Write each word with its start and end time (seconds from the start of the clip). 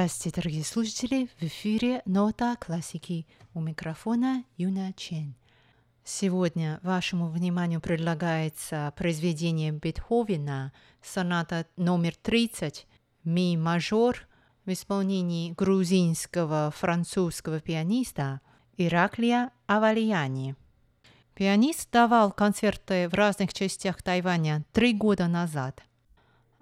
Здравствуйте, 0.00 0.40
дорогие 0.40 0.64
слушатели! 0.64 1.28
В 1.38 1.42
эфире 1.42 2.00
«Нота 2.06 2.56
классики» 2.56 3.26
у 3.52 3.60
микрофона 3.60 4.44
Юна 4.56 4.94
Чен. 4.94 5.34
Сегодня 6.04 6.80
вашему 6.82 7.28
вниманию 7.28 7.82
предлагается 7.82 8.94
произведение 8.96 9.72
Бетховена, 9.72 10.72
соната 11.02 11.66
номер 11.76 12.14
30, 12.16 12.86
ми 13.24 13.58
мажор 13.58 14.26
в 14.64 14.72
исполнении 14.72 15.52
грузинского 15.52 16.72
французского 16.74 17.60
пианиста 17.60 18.40
Ираклия 18.78 19.50
Авалияни. 19.66 20.56
Пианист 21.34 21.90
давал 21.90 22.32
концерты 22.32 23.06
в 23.06 23.12
разных 23.12 23.52
частях 23.52 24.02
Тайваня 24.02 24.64
три 24.72 24.94
года 24.94 25.28
назад– 25.28 25.82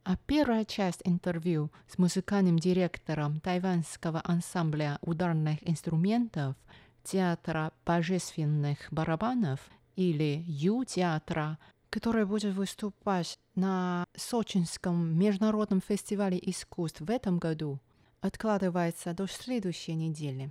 а 0.09 0.17
первая 0.27 0.65
часть 0.65 1.03
интервью 1.05 1.71
с 1.87 1.99
музыкальным 1.99 2.59
директором 2.59 3.41
тайваньского 3.41 4.23
ансамбля 4.25 4.99
ударных 5.03 5.59
инструментов 5.69 6.57
Театра 7.05 7.75
божественных 7.85 8.79
барабанов 8.91 9.61
или 9.97 10.43
Ю-театра, 10.47 11.59
который 11.91 12.25
будет 12.25 12.55
выступать 12.55 13.39
на 13.55 14.07
Сочинском 14.17 15.15
международном 15.19 15.83
фестивале 15.87 16.41
искусств 16.41 17.03
в 17.03 17.11
этом 17.11 17.39
году, 17.39 17.79
откладывается 18.23 19.13
до 19.13 19.27
следующей 19.27 19.95
недели. 19.95 20.51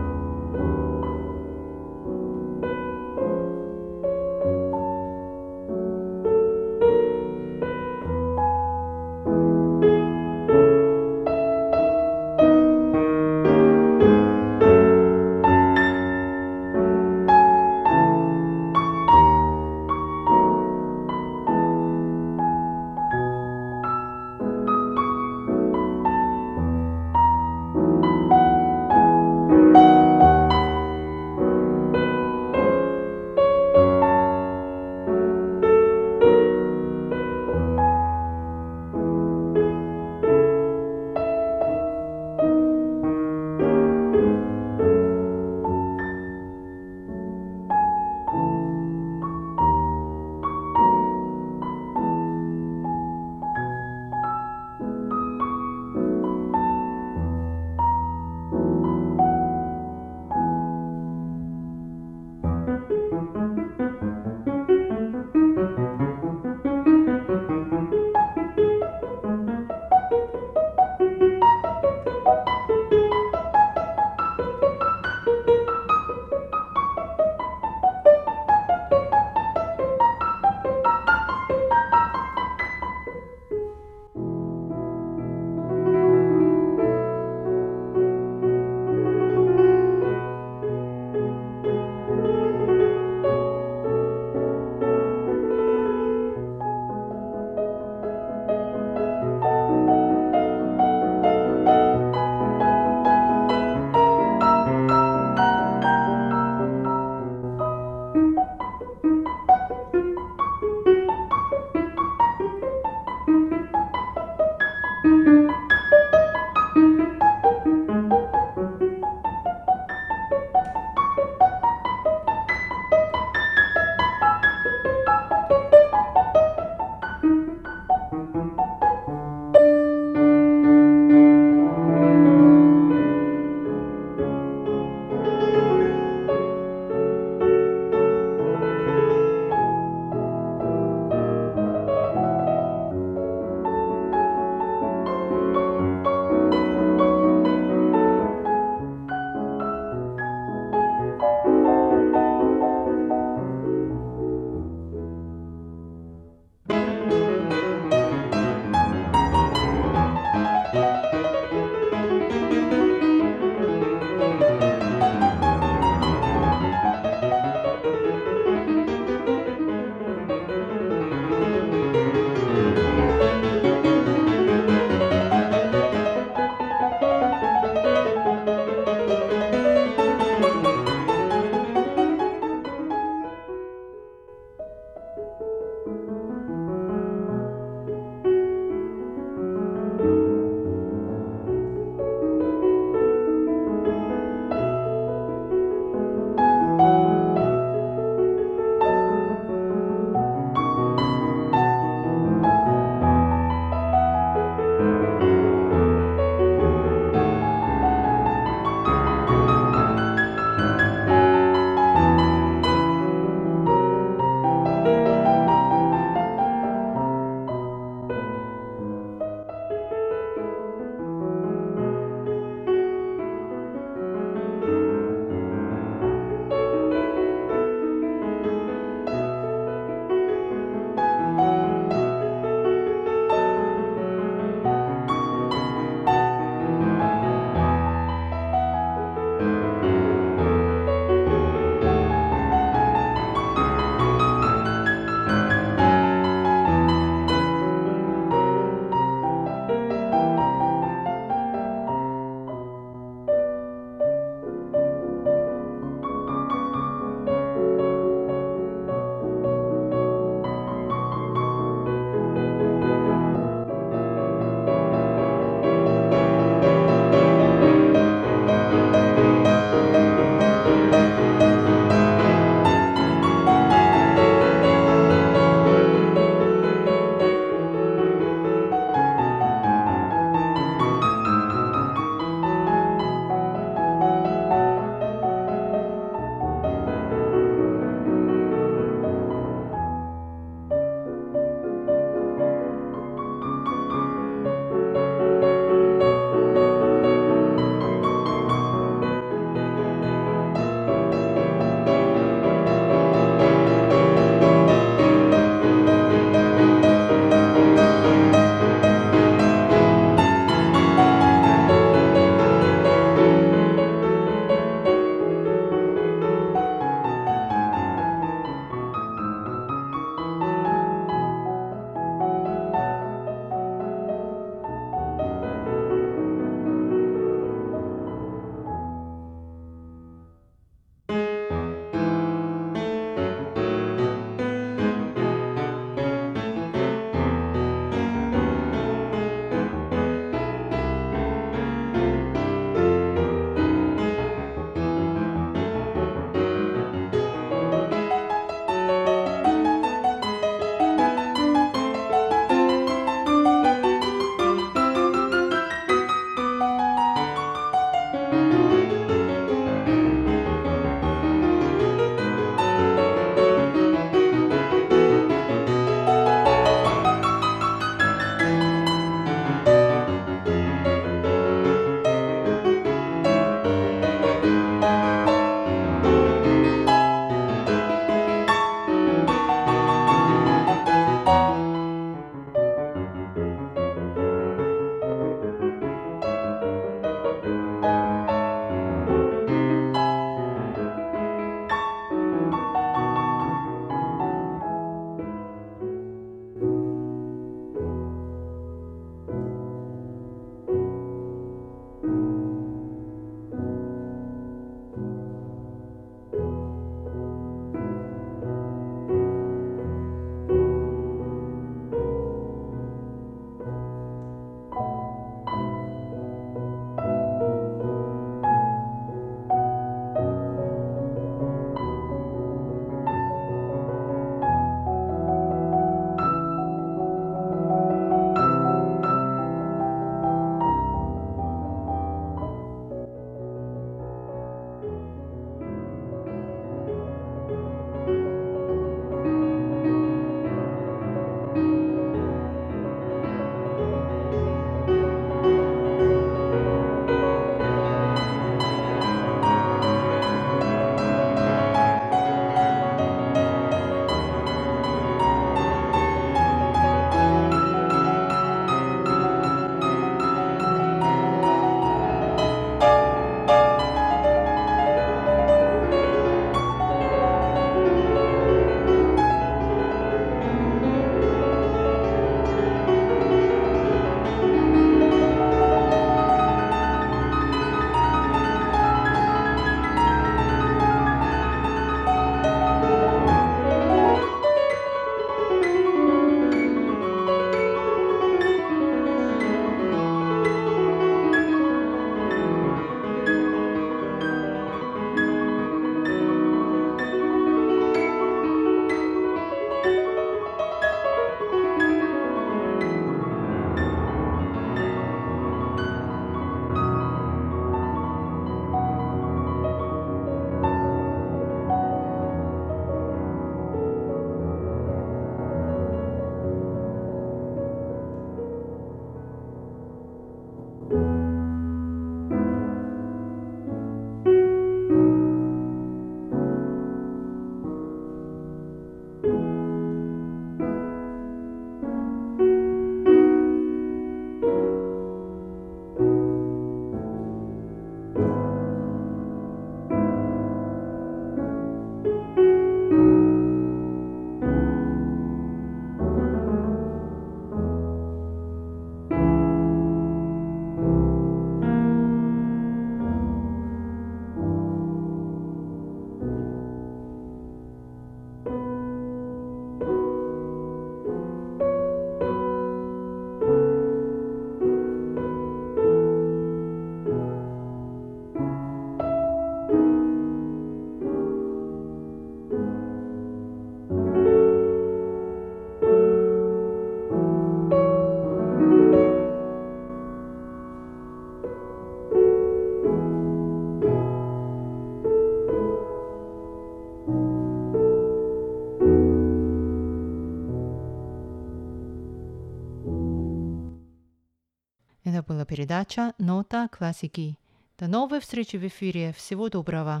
Передача 595.52 596.14
«Нота 596.16 596.66
классики». 596.68 597.36
До 597.78 597.86
новой 597.86 598.20
встречи 598.20 598.56
в 598.56 598.66
эфире. 598.68 599.12
Всего 599.12 599.50
доброго. 599.50 600.00